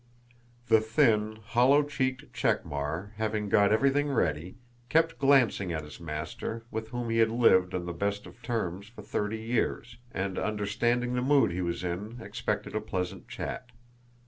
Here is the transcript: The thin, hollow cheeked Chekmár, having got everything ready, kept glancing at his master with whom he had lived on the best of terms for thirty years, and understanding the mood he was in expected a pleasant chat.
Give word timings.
The 0.67 0.81
thin, 0.81 1.37
hollow 1.49 1.83
cheeked 1.83 2.33
Chekmár, 2.33 3.11
having 3.17 3.49
got 3.49 3.71
everything 3.71 4.09
ready, 4.09 4.55
kept 4.89 5.19
glancing 5.19 5.71
at 5.71 5.83
his 5.83 5.99
master 5.99 6.63
with 6.71 6.87
whom 6.87 7.11
he 7.11 7.17
had 7.19 7.29
lived 7.29 7.75
on 7.75 7.85
the 7.85 7.93
best 7.93 8.25
of 8.25 8.41
terms 8.41 8.87
for 8.87 9.03
thirty 9.03 9.37
years, 9.39 9.97
and 10.11 10.39
understanding 10.39 11.13
the 11.13 11.21
mood 11.21 11.51
he 11.51 11.61
was 11.61 11.83
in 11.83 12.17
expected 12.19 12.73
a 12.73 12.81
pleasant 12.81 13.27
chat. 13.29 13.69